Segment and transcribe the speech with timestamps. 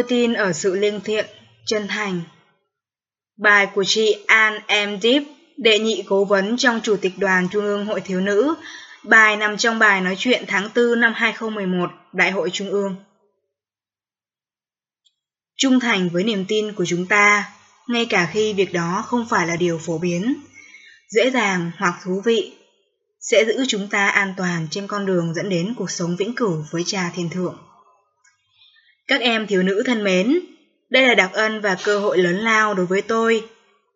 [0.00, 1.26] Tôi tin ở sự lương thiện,
[1.66, 2.20] chân thành.
[3.36, 5.00] Bài của chị An M.
[5.02, 5.22] Deep,
[5.56, 8.54] đệ nhị cố vấn trong Chủ tịch Đoàn Trung ương Hội Thiếu Nữ,
[9.04, 12.96] bài nằm trong bài nói chuyện tháng 4 năm 2011, Đại hội Trung ương.
[15.56, 17.52] Trung thành với niềm tin của chúng ta,
[17.88, 20.34] ngay cả khi việc đó không phải là điều phổ biến,
[21.10, 22.52] dễ dàng hoặc thú vị,
[23.20, 26.64] sẽ giữ chúng ta an toàn trên con đường dẫn đến cuộc sống vĩnh cửu
[26.70, 27.69] với cha thiên thượng.
[29.10, 30.40] Các em thiếu nữ thân mến,
[30.90, 33.44] đây là đặc ân và cơ hội lớn lao đối với tôi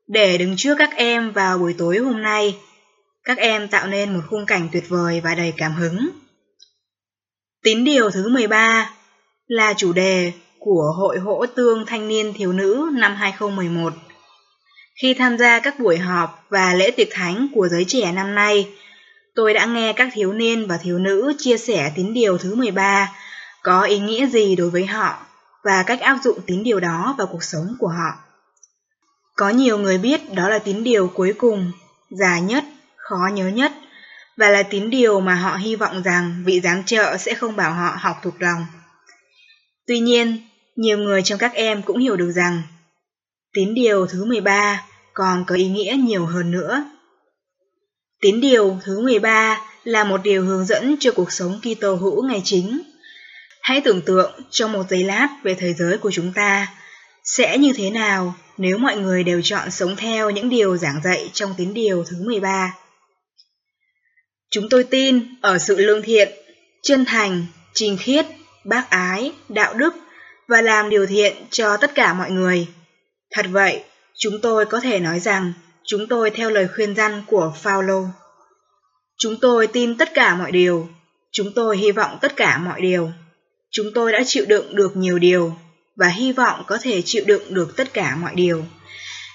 [0.06, 2.56] để đứng trước các em vào buổi tối hôm nay.
[3.24, 6.08] Các em tạo nên một khung cảnh tuyệt vời và đầy cảm hứng.
[7.62, 8.90] Tín điều thứ 13
[9.46, 13.92] là chủ đề của Hội Hỗ Tương Thanh niên Thiếu nữ năm 2011.
[15.02, 18.68] Khi tham gia các buổi họp và lễ tiệc thánh của giới trẻ năm nay,
[19.34, 23.08] tôi đã nghe các thiếu niên và thiếu nữ chia sẻ tín điều thứ 13
[23.64, 25.26] có ý nghĩa gì đối với họ
[25.62, 28.18] và cách áp dụng tín điều đó vào cuộc sống của họ.
[29.36, 31.72] Có nhiều người biết đó là tín điều cuối cùng,
[32.10, 32.64] dài nhất,
[32.96, 33.72] khó nhớ nhất
[34.36, 37.72] và là tín điều mà họ hy vọng rằng vị giám trợ sẽ không bảo
[37.72, 38.66] họ học thuộc lòng.
[39.86, 40.38] Tuy nhiên,
[40.76, 42.62] nhiều người trong các em cũng hiểu được rằng
[43.54, 44.82] tín điều thứ 13
[45.14, 46.84] còn có ý nghĩa nhiều hơn nữa.
[48.20, 52.40] Tín điều thứ 13 là một điều hướng dẫn cho cuộc sống Kitô hữu ngày
[52.44, 52.93] chính
[53.64, 56.74] Hãy tưởng tượng trong một giây lát về thế giới của chúng ta
[57.24, 61.30] sẽ như thế nào nếu mọi người đều chọn sống theo những điều giảng dạy
[61.32, 62.74] trong tín điều thứ 13.
[64.50, 66.28] Chúng tôi tin ở sự lương thiện,
[66.82, 68.26] chân thành, trình khiết,
[68.64, 69.94] bác ái, đạo đức
[70.48, 72.66] và làm điều thiện cho tất cả mọi người.
[73.30, 73.84] Thật vậy,
[74.18, 75.52] chúng tôi có thể nói rằng
[75.84, 78.06] chúng tôi theo lời khuyên răn của Phaolô.
[79.18, 80.88] Chúng tôi tin tất cả mọi điều,
[81.32, 83.12] chúng tôi hy vọng tất cả mọi điều.
[83.74, 85.56] Chúng tôi đã chịu đựng được nhiều điều
[85.96, 88.64] và hy vọng có thể chịu đựng được tất cả mọi điều.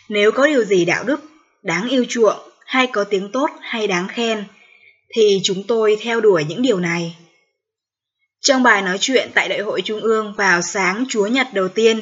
[0.10, 1.22] Nếu có điều gì đạo đức,
[1.64, 4.44] đáng yêu chuộng hay có tiếng tốt hay đáng khen,
[5.10, 7.18] thì chúng tôi theo đuổi những điều này.
[8.42, 12.02] Trong bài nói chuyện tại Đại hội Trung ương vào sáng Chúa Nhật đầu tiên,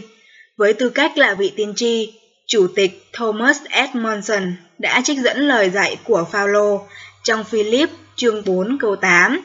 [0.58, 2.14] với tư cách là vị tiên tri,
[2.48, 6.88] Chủ tịch Thomas Edmondson đã trích dẫn lời dạy của Phaolô
[7.24, 9.42] trong Philip chương 4 câu 8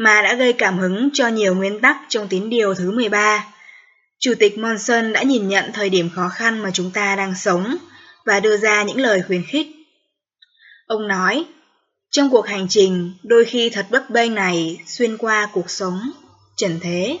[0.00, 3.44] mà đã gây cảm hứng cho nhiều nguyên tắc trong tín điều thứ 13.
[4.18, 7.76] Chủ tịch Monson đã nhìn nhận thời điểm khó khăn mà chúng ta đang sống
[8.24, 9.66] và đưa ra những lời khuyến khích.
[10.86, 11.44] Ông nói,
[12.10, 16.10] trong cuộc hành trình đôi khi thật bấp bênh này xuyên qua cuộc sống,
[16.56, 17.18] trần thế.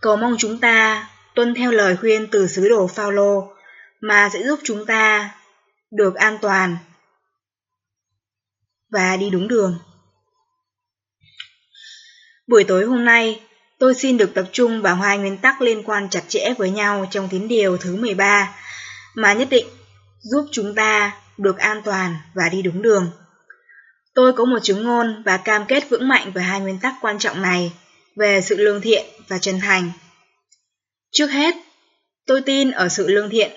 [0.00, 3.52] Cầu mong chúng ta tuân theo lời khuyên từ sứ đồ Phaolô
[4.00, 5.34] mà sẽ giúp chúng ta
[5.90, 6.76] được an toàn
[8.90, 9.78] và đi đúng đường.
[12.46, 13.40] Buổi tối hôm nay,
[13.78, 17.08] tôi xin được tập trung vào hai nguyên tắc liên quan chặt chẽ với nhau
[17.10, 18.54] trong tín điều thứ 13,
[19.14, 19.66] mà nhất định
[20.22, 23.10] giúp chúng ta được an toàn và đi đúng đường.
[24.14, 27.18] Tôi có một chứng ngôn và cam kết vững mạnh về hai nguyên tắc quan
[27.18, 27.72] trọng này
[28.16, 29.92] về sự lương thiện và chân thành.
[31.12, 31.54] Trước hết,
[32.26, 33.52] tôi tin ở sự lương thiện.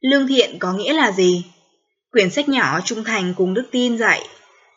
[0.00, 1.44] Lương thiện có nghĩa là gì?
[2.10, 4.28] Quyển sách nhỏ Trung thành cùng đức tin dạy,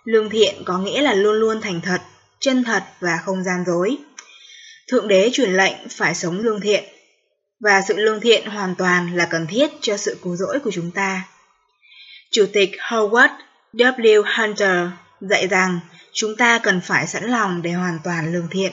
[0.05, 2.01] lương thiện có nghĩa là luôn luôn thành thật,
[2.39, 3.97] chân thật và không gian dối.
[4.87, 6.83] Thượng đế truyền lệnh phải sống lương thiện,
[7.59, 10.91] và sự lương thiện hoàn toàn là cần thiết cho sự cứu rỗi của chúng
[10.91, 11.23] ta.
[12.31, 13.29] Chủ tịch Howard
[13.73, 14.23] W.
[14.37, 14.87] Hunter
[15.21, 15.79] dạy rằng
[16.13, 18.71] chúng ta cần phải sẵn lòng để hoàn toàn lương thiện.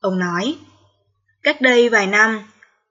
[0.00, 0.56] Ông nói,
[1.42, 2.40] cách đây vài năm,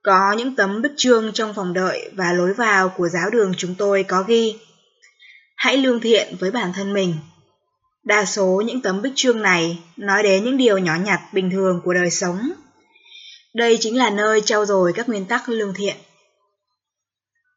[0.02, 3.74] có những tấm bức chương trong phòng đợi và lối vào của giáo đường chúng
[3.74, 4.58] tôi có ghi
[5.56, 7.14] Hãy lương thiện với bản thân mình
[8.04, 11.80] Đa số những tấm bích chương này nói đến những điều nhỏ nhặt bình thường
[11.84, 12.52] của đời sống.
[13.54, 15.96] Đây chính là nơi trao dồi các nguyên tắc lương thiện.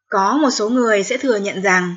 [0.08, 1.96] Có một số người sẽ thừa nhận rằng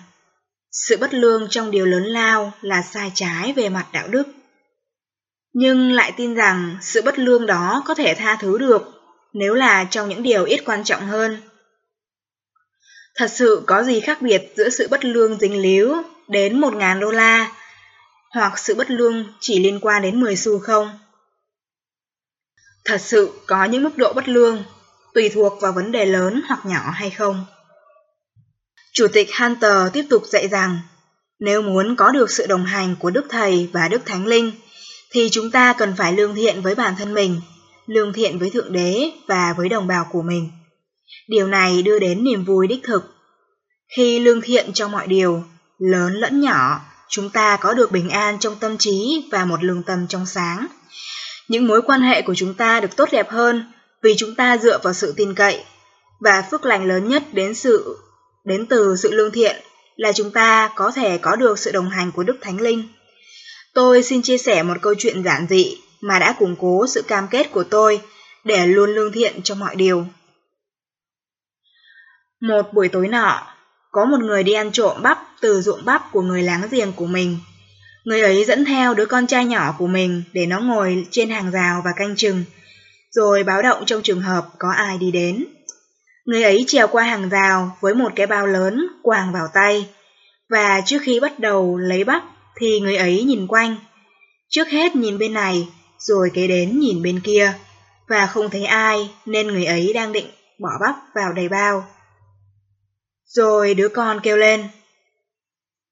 [0.71, 4.23] sự bất lương trong điều lớn lao là sai trái về mặt đạo đức.
[5.53, 8.81] Nhưng lại tin rằng sự bất lương đó có thể tha thứ được
[9.33, 11.41] nếu là trong những điều ít quan trọng hơn.
[13.15, 15.95] Thật sự có gì khác biệt giữa sự bất lương dính líu
[16.27, 17.58] đến 1.000 đô la
[18.33, 20.99] hoặc sự bất lương chỉ liên quan đến 10 xu không?
[22.85, 24.63] Thật sự có những mức độ bất lương,
[25.13, 27.45] tùy thuộc vào vấn đề lớn hoặc nhỏ hay không.
[28.93, 30.79] Chủ tịch Hunter tiếp tục dạy rằng,
[31.39, 34.51] nếu muốn có được sự đồng hành của Đức Thầy và Đức Thánh Linh,
[35.11, 37.41] thì chúng ta cần phải lương thiện với bản thân mình,
[37.85, 40.51] lương thiện với Thượng Đế và với đồng bào của mình.
[41.27, 43.15] Điều này đưa đến niềm vui đích thực.
[43.95, 45.43] Khi lương thiện cho mọi điều,
[45.79, 49.83] lớn lẫn nhỏ, chúng ta có được bình an trong tâm trí và một lương
[49.83, 50.67] tâm trong sáng.
[51.47, 53.71] Những mối quan hệ của chúng ta được tốt đẹp hơn
[54.03, 55.63] vì chúng ta dựa vào sự tin cậy
[56.19, 57.97] và phước lành lớn nhất đến sự
[58.43, 59.55] đến từ sự lương thiện
[59.95, 62.87] là chúng ta có thể có được sự đồng hành của Đức Thánh Linh.
[63.73, 67.27] Tôi xin chia sẻ một câu chuyện giản dị mà đã củng cố sự cam
[67.27, 68.01] kết của tôi
[68.43, 70.05] để luôn lương thiện cho mọi điều.
[72.41, 73.47] Một buổi tối nọ,
[73.91, 77.05] có một người đi ăn trộm bắp từ ruộng bắp của người láng giềng của
[77.05, 77.37] mình.
[78.03, 81.51] Người ấy dẫn theo đứa con trai nhỏ của mình để nó ngồi trên hàng
[81.51, 82.43] rào và canh chừng,
[83.11, 85.45] rồi báo động trong trường hợp có ai đi đến.
[86.25, 89.89] Người ấy trèo qua hàng rào với một cái bao lớn quàng vào tay,
[90.49, 92.23] và trước khi bắt đầu lấy bắp
[92.59, 93.75] thì người ấy nhìn quanh.
[94.49, 95.67] Trước hết nhìn bên này,
[95.99, 97.53] rồi kế đến nhìn bên kia,
[98.07, 100.27] và không thấy ai nên người ấy đang định
[100.59, 101.87] bỏ bắp vào đầy bao.
[103.25, 104.63] Rồi đứa con kêu lên.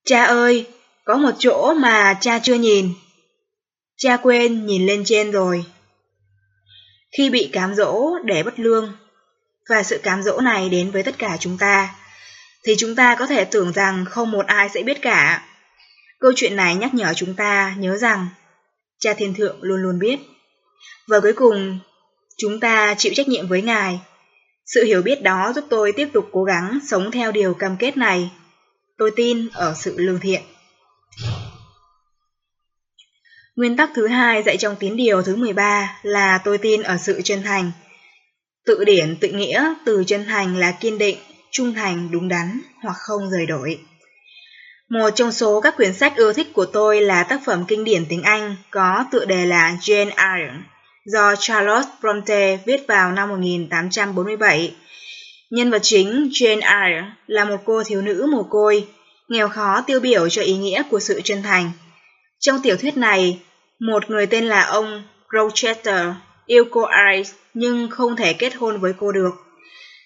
[0.07, 0.67] Cha ơi,
[1.05, 2.93] có một chỗ mà cha chưa nhìn.
[3.97, 5.65] Cha quên nhìn lên trên rồi.
[7.17, 8.97] Khi bị cám dỗ để bất lương,
[9.69, 11.95] và sự cám dỗ này đến với tất cả chúng ta,
[12.65, 15.45] thì chúng ta có thể tưởng rằng không một ai sẽ biết cả.
[16.19, 18.27] Câu chuyện này nhắc nhở chúng ta nhớ rằng
[18.99, 20.19] cha thiên thượng luôn luôn biết.
[21.07, 21.79] Và cuối cùng,
[22.37, 23.99] chúng ta chịu trách nhiệm với Ngài.
[24.65, 27.97] Sự hiểu biết đó giúp tôi tiếp tục cố gắng sống theo điều cam kết
[27.97, 28.31] này.
[28.97, 30.41] Tôi tin ở sự lương thiện.
[33.55, 37.21] Nguyên tắc thứ hai dạy trong tín điều thứ 13 là tôi tin ở sự
[37.21, 37.71] chân thành.
[38.65, 41.17] Tự điển tự nghĩa từ chân thành là kiên định,
[41.51, 43.79] trung thành, đúng đắn hoặc không rời đổi.
[44.89, 48.05] Một trong số các quyển sách ưa thích của tôi là tác phẩm kinh điển
[48.09, 50.53] tiếng Anh có tựa đề là Jane Eyre
[51.05, 54.75] do Charlotte Bronte viết vào năm 1847.
[55.49, 58.87] Nhân vật chính Jane Eyre là một cô thiếu nữ mồ côi,
[59.27, 61.71] nghèo khó tiêu biểu cho ý nghĩa của sự chân thành.
[62.39, 63.39] Trong tiểu thuyết này,
[63.79, 65.03] một người tên là ông
[65.33, 66.07] Rochester
[66.45, 69.31] yêu cô Eyre nhưng không thể kết hôn với cô được.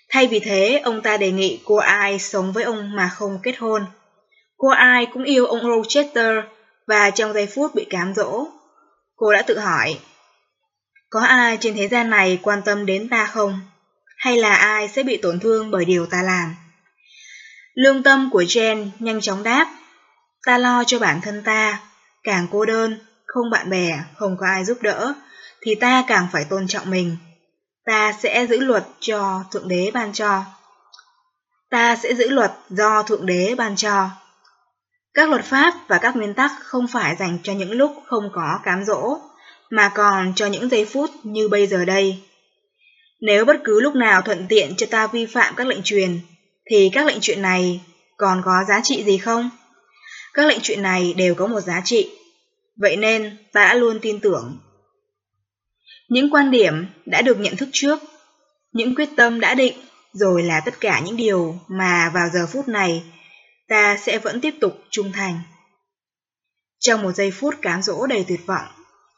[0.10, 3.58] Thay vì thế, ông ta đề nghị cô Eyre sống với ông mà không kết
[3.60, 3.86] hôn.
[4.58, 6.36] Cô ai cũng yêu ông Rochester
[6.88, 8.46] và trong giây phút bị cám dỗ,
[9.16, 9.98] cô đã tự hỏi,
[11.10, 13.60] có ai trên thế gian này quan tâm đến ta không?
[14.22, 16.56] Hay là ai sẽ bị tổn thương bởi điều ta làm?
[17.74, 19.68] Lương tâm của Jen nhanh chóng đáp,
[20.46, 21.80] ta lo cho bản thân ta,
[22.24, 25.14] càng cô đơn, không bạn bè, không có ai giúp đỡ,
[25.62, 27.18] thì ta càng phải tôn trọng mình.
[27.86, 30.44] Ta sẽ giữ luật cho Thượng Đế ban cho.
[31.70, 34.10] Ta sẽ giữ luật do Thượng Đế ban cho.
[35.14, 38.60] Các luật pháp và các nguyên tắc không phải dành cho những lúc không có
[38.64, 39.20] cám dỗ,
[39.70, 42.24] mà còn cho những giây phút như bây giờ đây.
[43.22, 46.20] Nếu bất cứ lúc nào thuận tiện cho ta vi phạm các lệnh truyền,
[46.70, 47.82] thì các lệnh truyền này
[48.18, 49.50] còn có giá trị gì không?
[50.34, 52.10] Các lệnh truyền này đều có một giá trị,
[52.76, 54.60] vậy nên ta đã luôn tin tưởng.
[56.10, 58.00] Những quan điểm đã được nhận thức trước,
[58.72, 59.74] những quyết tâm đã định,
[60.14, 63.04] rồi là tất cả những điều mà vào giờ phút này
[63.68, 65.40] ta sẽ vẫn tiếp tục trung thành.
[66.80, 68.66] Trong một giây phút cám dỗ đầy tuyệt vọng,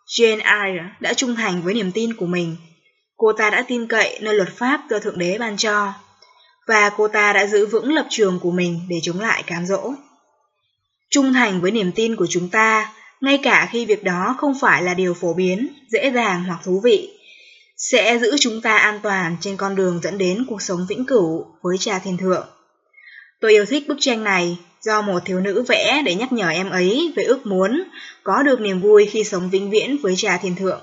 [0.07, 2.55] Jane Eyre đã trung thành với niềm tin của mình.
[3.23, 5.93] Cô ta đã tin cậy nơi luật pháp do Thượng Đế ban cho,
[6.67, 9.93] và cô ta đã giữ vững lập trường của mình để chống lại cám dỗ.
[11.09, 14.83] Trung thành với niềm tin của chúng ta, ngay cả khi việc đó không phải
[14.83, 17.09] là điều phổ biến, dễ dàng hoặc thú vị,
[17.77, 21.45] sẽ giữ chúng ta an toàn trên con đường dẫn đến cuộc sống vĩnh cửu
[21.61, 22.47] với cha thiên thượng.
[23.41, 26.69] Tôi yêu thích bức tranh này do một thiếu nữ vẽ để nhắc nhở em
[26.69, 27.83] ấy về ước muốn
[28.23, 30.81] có được niềm vui khi sống vĩnh viễn với cha thiên thượng.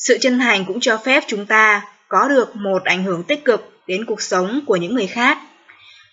[0.00, 3.82] Sự chân thành cũng cho phép chúng ta có được một ảnh hưởng tích cực
[3.86, 5.38] đến cuộc sống của những người khác.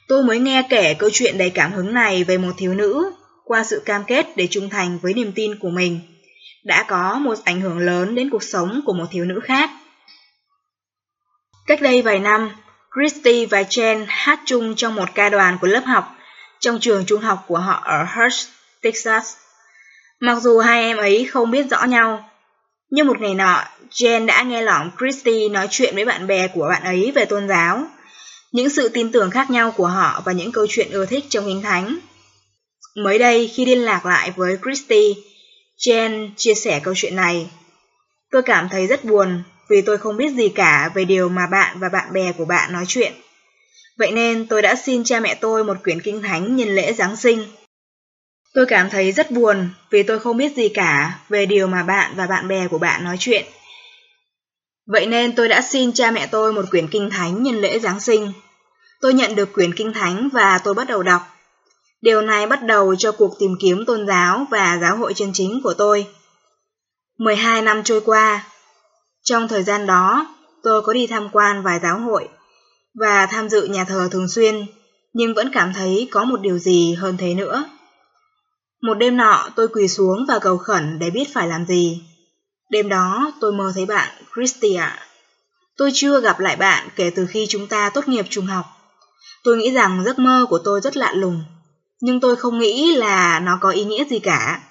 [0.08, 3.12] Tôi mới nghe kể câu chuyện đầy cảm hứng này về một thiếu nữ
[3.44, 6.00] qua sự cam kết để trung thành với niềm tin của mình,
[6.64, 9.70] đã có một ảnh hưởng lớn đến cuộc sống của một thiếu nữ khác.
[11.68, 12.50] Cách đây vài năm,
[12.96, 16.16] Christy và Jen hát chung trong một ca đoàn của lớp học
[16.60, 18.50] trong trường trung học của họ ở Hurst,
[18.82, 19.36] Texas.
[20.20, 22.30] Mặc dù hai em ấy không biết rõ nhau,
[22.90, 26.68] nhưng một ngày nọ, Jen đã nghe lỏng Christy nói chuyện với bạn bè của
[26.70, 27.88] bạn ấy về tôn giáo,
[28.52, 31.46] những sự tin tưởng khác nhau của họ và những câu chuyện ưa thích trong
[31.46, 32.00] kinh thánh.
[32.96, 35.16] Mới đây khi liên lạc lại với Christy,
[35.78, 37.50] Jen chia sẻ câu chuyện này.
[38.32, 41.80] Tôi cảm thấy rất buồn vì tôi không biết gì cả về điều mà bạn
[41.80, 43.14] và bạn bè của bạn nói chuyện.
[43.98, 47.16] Vậy nên tôi đã xin cha mẹ tôi một quyển kinh thánh nhân lễ Giáng
[47.16, 47.44] sinh.
[48.54, 52.14] Tôi cảm thấy rất buồn vì tôi không biết gì cả về điều mà bạn
[52.16, 53.46] và bạn bè của bạn nói chuyện.
[54.88, 58.00] Vậy nên tôi đã xin cha mẹ tôi một quyển kinh thánh nhân lễ Giáng
[58.00, 58.32] sinh.
[59.02, 61.22] Tôi nhận được quyển kinh thánh và tôi bắt đầu đọc.
[62.02, 65.62] Điều này bắt đầu cho cuộc tìm kiếm tôn giáo và giáo hội chân chính
[65.64, 66.08] của tôi.
[67.18, 68.46] 12 năm trôi qua.
[69.24, 72.28] Trong thời gian đó, tôi có đi tham quan vài giáo hội
[73.00, 74.66] và tham dự nhà thờ thường xuyên,
[75.14, 77.64] nhưng vẫn cảm thấy có một điều gì hơn thế nữa.
[78.82, 82.04] Một đêm nọ tôi quỳ xuống và cầu khẩn để biết phải làm gì.
[82.70, 84.84] Đêm đó tôi mơ thấy bạn, Christia.
[85.78, 88.66] Tôi chưa gặp lại bạn kể từ khi chúng ta tốt nghiệp trung học.
[89.44, 91.44] Tôi nghĩ rằng giấc mơ của tôi rất lạ lùng,
[92.02, 94.62] nhưng tôi không nghĩ là nó có ý nghĩa gì cả.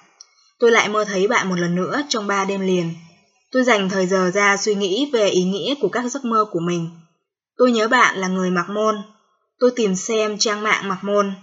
[0.59, 2.93] Tôi lại mơ thấy bạn một lần nữa trong ba đêm liền.
[3.51, 6.59] Tôi dành thời giờ ra suy nghĩ về ý nghĩa của các giấc mơ của
[6.59, 6.89] mình.
[7.57, 8.95] Tôi nhớ bạn là người mặc môn.
[9.59, 11.33] Tôi tìm xem trang mạng mặc môn.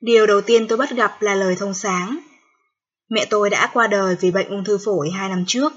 [0.00, 2.18] Điều đầu tiên tôi bắt gặp là lời thông sáng.
[3.10, 5.72] Mẹ tôi đã qua đời vì bệnh ung thư phổi hai năm trước.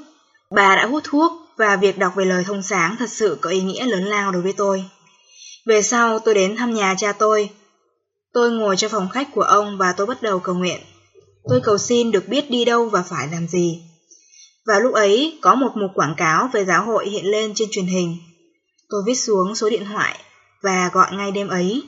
[0.55, 3.61] Bà đã hút thuốc và việc đọc về lời thông sáng thật sự có ý
[3.61, 4.83] nghĩa lớn lao đối với tôi.
[5.65, 7.49] Về sau, tôi đến thăm nhà cha tôi.
[8.33, 10.79] Tôi ngồi trong phòng khách của ông và tôi bắt đầu cầu nguyện.
[11.49, 13.81] Tôi cầu xin được biết đi đâu và phải làm gì.
[14.65, 17.85] Và lúc ấy, có một mục quảng cáo về giáo hội hiện lên trên truyền
[17.85, 18.17] hình.
[18.89, 20.19] Tôi viết xuống số điện thoại
[20.63, 21.83] và gọi ngay đêm ấy.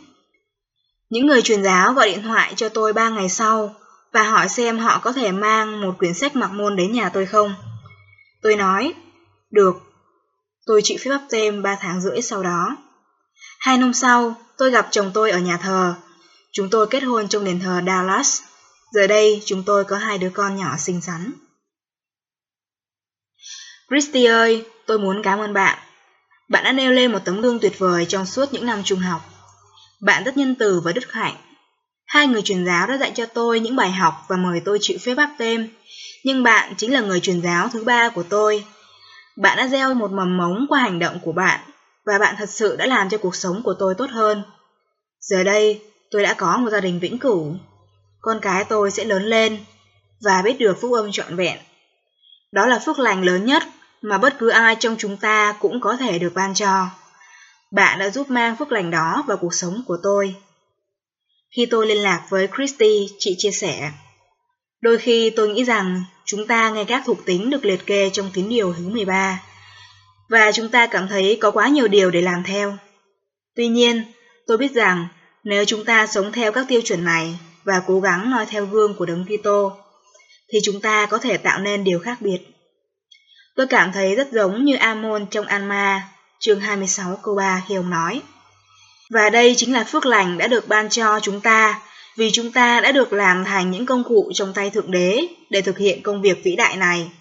[1.14, 3.76] Những người truyền giáo gọi điện thoại cho tôi ba ngày sau
[4.14, 7.26] và hỏi xem họ có thể mang một quyển sách mặc môn đến nhà tôi
[7.26, 7.56] không.
[8.42, 8.94] Tôi nói,
[9.52, 9.76] được.
[10.66, 12.78] Tôi chịu phép bắp tem ba tháng rưỡi sau đó.
[13.60, 15.94] Hai năm sau, tôi gặp chồng tôi ở nhà thờ.
[16.52, 18.42] Chúng tôi kết hôn trong đền thờ Dallas.
[18.94, 21.34] Giờ đây, chúng tôi có hai đứa con nhỏ xinh xắn.
[23.90, 25.78] Christy ơi, tôi muốn cảm ơn bạn.
[26.50, 29.33] Bạn đã nêu lên một tấm gương tuyệt vời trong suốt những năm trung học.
[30.06, 31.36] Bạn rất nhân từ và đức hạnh.
[32.06, 34.98] Hai người truyền giáo đã dạy cho tôi những bài học và mời tôi chịu
[35.02, 35.70] phép báp tên.
[36.24, 38.66] Nhưng bạn chính là người truyền giáo thứ ba của tôi.
[39.38, 41.60] Bạn đã gieo một mầm mống qua hành động của bạn,
[42.06, 44.44] và bạn thật sự đã làm cho cuộc sống của tôi tốt hơn.
[45.20, 45.82] Giờ đây,
[46.12, 47.56] tôi đã có một gia đình vĩnh cửu.
[48.22, 49.60] Con cái tôi sẽ lớn lên
[50.22, 51.58] và biết được phúc âm trọn vẹn.
[52.52, 53.64] Đó là phước lành lớn nhất
[54.02, 56.88] mà bất cứ ai trong chúng ta cũng có thể được ban cho.
[57.74, 60.36] Bạn đã giúp mang phước lành đó vào cuộc sống của tôi.
[61.56, 63.92] Khi tôi liên lạc với Christy, chị chia sẻ.
[64.82, 68.30] Đôi khi tôi nghĩ rằng chúng ta nghe các thuộc tính được liệt kê trong
[68.34, 69.42] tín điều thứ 13
[70.30, 72.78] và chúng ta cảm thấy có quá nhiều điều để làm theo.
[73.56, 74.04] Tuy nhiên,
[74.48, 75.08] tôi biết rằng
[75.44, 78.96] nếu chúng ta sống theo các tiêu chuẩn này và cố gắng noi theo gương
[78.96, 79.72] của Đấng Kitô,
[80.54, 82.40] thì chúng ta có thể tạo nên điều khác biệt.
[83.56, 86.13] Tôi cảm thấy rất giống như Amon trong Alma,
[86.46, 88.22] chương 26 câu 3 khi ông nói.
[89.10, 91.82] Và đây chính là phước lành đã được ban cho chúng ta
[92.18, 95.62] vì chúng ta đã được làm thành những công cụ trong tay Thượng Đế để
[95.62, 97.12] thực hiện công việc vĩ đại này.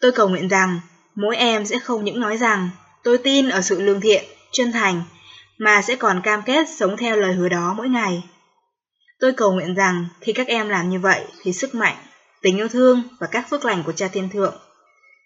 [0.00, 0.80] Tôi cầu nguyện rằng
[1.14, 2.70] mỗi em sẽ không những nói rằng
[3.02, 5.02] tôi tin ở sự lương thiện, chân thành,
[5.58, 8.22] mà sẽ còn cam kết sống theo lời hứa đó mỗi ngày.
[9.20, 11.96] Tôi cầu nguyện rằng khi các em làm như vậy thì sức mạnh,
[12.42, 14.54] tình yêu thương và các phước lành của cha thiên thượng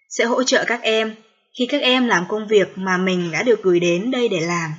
[0.09, 1.15] sẽ hỗ trợ các em
[1.59, 4.71] khi các em làm công việc mà mình đã được gửi đến đây để làm.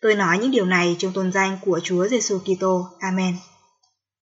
[0.00, 2.86] Tôi nói những điều này trong tôn danh của Chúa Giêsu Kitô.
[3.00, 3.34] Amen.